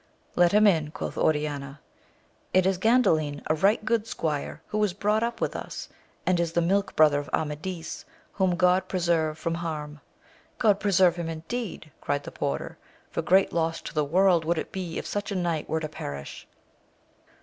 Let 0.35 0.51
him 0.51 0.65
in, 0.65 0.89
quoth 0.89 1.15
Oriana; 1.15 1.79
it 2.55 2.65
is 2.65 2.79
Gandalin, 2.79 3.43
a 3.45 3.53
right 3.53 3.85
good 3.85 4.07
squire, 4.07 4.63
who 4.65 4.79
was 4.79 4.93
brought 4.93 5.21
up 5.21 5.39
with 5.39 5.55
us, 5.55 5.89
and 6.25 6.39
is 6.39 6.53
the 6.53 6.59
milk 6.59 6.95
brother 6.95 7.19
of 7.19 7.29
Amadis, 7.31 8.03
whom 8.33 8.55
God 8.55 8.87
preserve 8.87 9.37
from 9.37 9.53
harm! 9.53 10.01
God 10.57 10.79
preserve 10.79 11.17
him, 11.17 11.29
indeed 11.29 11.91
1 11.93 11.93
cried 12.01 12.23
the 12.23 12.31
porter, 12.31 12.79
for 13.11 13.21
great 13.21 13.53
loss 13.53 13.79
to 13.81 13.93
the 13.93 14.03
world 14.03 14.43
would 14.43 14.57
it 14.57 14.71
be 14.71 14.97
if 14.97 15.05
such 15.05 15.31
a 15.31 15.35
knight 15.35 15.69
were 15.69 15.79
to 15.79 15.87
perish. 15.89 16.47